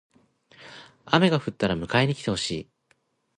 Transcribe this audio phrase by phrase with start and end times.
[1.05, 2.69] 雨が降ったら迎えに来てほしい。